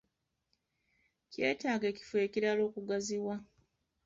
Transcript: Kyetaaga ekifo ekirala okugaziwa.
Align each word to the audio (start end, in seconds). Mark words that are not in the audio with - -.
Kyetaaga 1.31 1.85
ekifo 1.91 2.15
ekirala 2.25 2.61
okugaziwa. 2.69 3.35